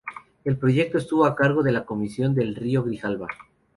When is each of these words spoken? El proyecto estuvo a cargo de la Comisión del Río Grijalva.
El 0.45 0.57
proyecto 0.57 0.97
estuvo 0.97 1.25
a 1.25 1.35
cargo 1.35 1.61
de 1.61 1.71
la 1.71 1.85
Comisión 1.85 2.33
del 2.33 2.55
Río 2.55 2.81
Grijalva. 2.83 3.27